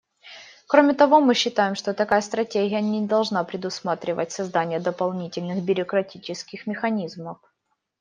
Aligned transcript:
Кроме 0.65 0.95
того, 0.95 1.21
мы 1.21 1.35
считаем, 1.35 1.75
что 1.75 1.93
такая 1.93 2.21
стратегия 2.21 2.81
не 2.81 3.05
должна 3.05 3.43
предусматривать 3.43 4.31
создание 4.31 4.79
дополнительных 4.79 5.63
бюрократических 5.63 6.65
механизмов. 6.65 7.37